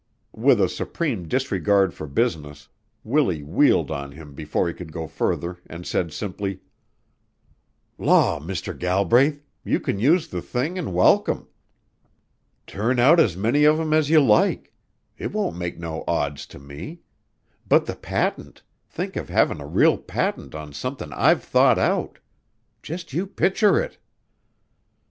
With 0.33 0.59
a 0.59 0.67
supreme 0.67 1.27
disregard 1.27 1.93
for 1.93 2.07
business, 2.07 2.67
Willie 3.03 3.43
wheeled 3.43 3.91
on 3.91 4.13
him 4.13 4.33
before 4.33 4.67
he 4.67 4.73
could 4.73 4.91
go 4.91 5.05
further 5.05 5.57
and 5.67 5.85
said 5.85 6.11
simply: 6.11 6.59
"Law, 7.99 8.39
Mr. 8.39 8.75
Galbraith, 8.75 9.43
you 9.63 9.79
can 9.79 9.99
use 9.99 10.27
the 10.27 10.41
thing 10.41 10.75
an' 10.79 10.93
welcome. 10.93 11.47
Turn 12.65 12.97
out 12.97 13.19
as 13.19 13.37
many 13.37 13.63
of 13.63 13.79
'em 13.79 13.93
as 13.93 14.09
you 14.09 14.19
like. 14.21 14.73
It 15.19 15.33
won't 15.33 15.55
make 15.57 15.77
no 15.77 16.03
odds 16.07 16.47
to 16.47 16.57
me. 16.57 17.01
But 17.69 17.85
the 17.85 17.95
patent 17.95 18.63
think 18.89 19.15
of 19.15 19.29
havin' 19.29 19.61
a 19.61 19.67
real 19.67 19.99
patent 19.99 20.55
on 20.55 20.73
somethin' 20.73 21.13
I've 21.13 21.43
thought 21.43 21.77
out! 21.77 22.17
Just 22.81 23.13
you 23.13 23.27
picture 23.27 23.79
it!" 23.79 23.99